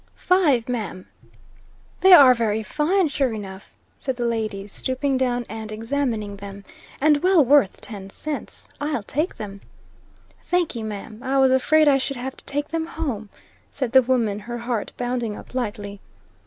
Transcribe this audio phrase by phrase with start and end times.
[0.15, 1.05] "Five, ma'am."
[1.99, 6.65] "They are very fine, sure enough," said the lady, stooping down and examining them;
[6.99, 8.67] "and well worth ten cents.
[8.81, 9.61] I'll take them."
[10.43, 11.19] "Thanky, ma'am.
[11.21, 13.29] I was afraid I should have to take them home,"
[13.69, 15.99] said the woman, her heart bounding up lightly.